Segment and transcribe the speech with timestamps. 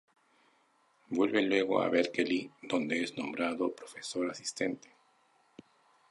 [1.09, 4.89] Vuelve luego a Berkeley donde es nombrado profesor asistente.